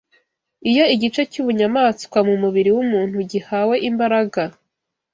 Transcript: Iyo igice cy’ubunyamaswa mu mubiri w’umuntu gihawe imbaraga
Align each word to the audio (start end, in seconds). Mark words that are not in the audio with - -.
Iyo 0.69 0.83
igice 0.95 1.21
cy’ubunyamaswa 1.31 2.19
mu 2.27 2.35
mubiri 2.41 2.69
w’umuntu 2.75 3.17
gihawe 3.31 3.75
imbaraga 3.89 4.41